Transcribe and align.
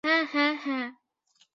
হ্যাঁ 0.03 0.23
হ্যাঁ 0.33 0.53
হ্যাঁ! 0.55 0.87